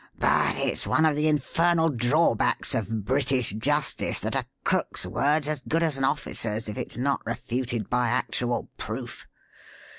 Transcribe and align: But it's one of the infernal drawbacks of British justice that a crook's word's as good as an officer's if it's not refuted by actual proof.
But 0.17 0.55
it's 0.55 0.87
one 0.87 1.05
of 1.05 1.15
the 1.15 1.27
infernal 1.27 1.89
drawbacks 1.89 2.73
of 2.73 3.05
British 3.05 3.51
justice 3.51 4.19
that 4.21 4.33
a 4.33 4.47
crook's 4.63 5.05
word's 5.05 5.47
as 5.47 5.61
good 5.61 5.83
as 5.83 5.99
an 5.99 6.05
officer's 6.05 6.67
if 6.67 6.75
it's 6.75 6.97
not 6.97 7.21
refuted 7.23 7.87
by 7.87 8.07
actual 8.09 8.67
proof. 8.79 9.27